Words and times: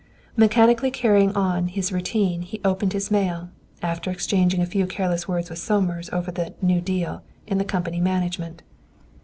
Mechanically 0.35 0.89
carrying 0.89 1.31
on 1.35 1.67
his 1.67 1.91
routine, 1.91 2.41
he 2.41 2.59
opened 2.65 2.91
his 2.93 3.11
mail, 3.11 3.49
after 3.83 4.09
exchanging 4.09 4.59
a 4.59 4.65
few 4.65 4.87
careless 4.87 5.27
words 5.27 5.51
with 5.51 5.59
Somers 5.59 6.09
over 6.09 6.31
the 6.31 6.55
"new 6.59 6.81
deal" 6.81 7.21
in 7.45 7.59
the 7.59 7.63
company's 7.63 8.01
management. 8.01 8.63